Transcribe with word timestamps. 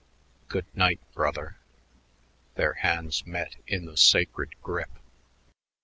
"Good 0.47 0.65
night 0.73 0.99
brother." 1.13 1.57
Their 2.55 2.73
hands 2.73 3.23
met 3.27 3.57
in 3.67 3.85
the 3.85 3.97
sacred 3.97 4.59
grip. 4.63 4.89